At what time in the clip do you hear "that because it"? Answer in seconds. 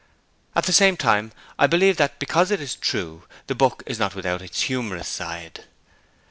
1.97-2.59